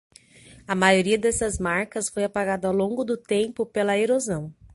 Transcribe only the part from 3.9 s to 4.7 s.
erosão